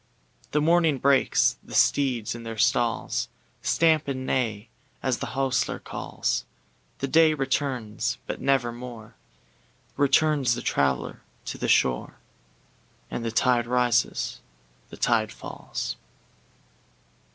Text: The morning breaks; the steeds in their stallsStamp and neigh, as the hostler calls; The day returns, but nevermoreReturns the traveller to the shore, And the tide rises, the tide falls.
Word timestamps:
The 0.49 0.61
morning 0.61 0.97
breaks; 0.97 1.57
the 1.63 1.75
steeds 1.75 2.33
in 2.33 2.41
their 2.41 2.55
stallsStamp 2.55 4.07
and 4.07 4.25
neigh, 4.25 4.67
as 5.03 5.19
the 5.19 5.27
hostler 5.37 5.77
calls; 5.77 6.43
The 6.97 7.07
day 7.07 7.35
returns, 7.35 8.17
but 8.25 8.41
nevermoreReturns 8.41 10.55
the 10.55 10.63
traveller 10.63 11.21
to 11.45 11.59
the 11.59 11.67
shore, 11.67 12.15
And 13.11 13.23
the 13.23 13.29
tide 13.31 13.67
rises, 13.67 14.41
the 14.89 14.97
tide 14.97 15.31
falls. 15.31 15.97